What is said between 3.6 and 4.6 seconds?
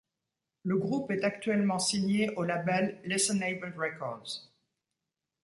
Records.